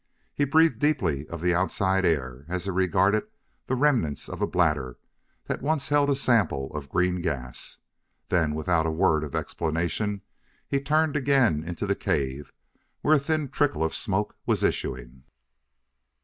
He 0.33 0.45
breathed 0.45 0.79
deeply 0.79 1.27
of 1.27 1.41
the 1.41 1.53
outside 1.53 2.05
air 2.05 2.43
as 2.49 2.63
he 2.63 2.71
regarded 2.71 3.27
the 3.67 3.75
remnant 3.75 4.27
of 4.29 4.41
a 4.41 4.47
bladder 4.47 4.97
that 5.45 5.61
once 5.61 5.89
had 5.89 5.95
held 5.95 6.09
a 6.09 6.15
sample 6.15 6.75
of 6.75 6.89
green 6.89 7.21
gas. 7.21 7.77
Then, 8.29 8.55
without 8.55 8.87
a 8.87 8.89
word 8.91 9.23
of 9.23 9.35
explanation, 9.35 10.23
he 10.67 10.81
turned 10.81 11.15
again 11.15 11.63
into 11.63 11.85
the 11.85 11.93
cave 11.93 12.51
where 13.01 13.13
a 13.13 13.19
thin 13.19 13.49
trickle 13.49 13.83
of 13.83 13.93
smoke 13.93 14.35
was 14.47 14.63
issuing. 14.63 15.25